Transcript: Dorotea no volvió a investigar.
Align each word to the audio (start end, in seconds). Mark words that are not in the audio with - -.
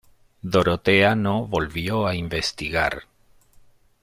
Dorotea 0.41 1.13
no 1.15 1.45
volvió 1.45 2.07
a 2.07 2.15
investigar. 2.15 3.03